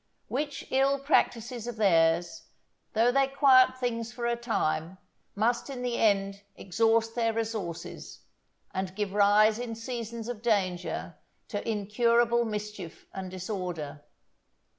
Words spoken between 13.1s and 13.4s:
and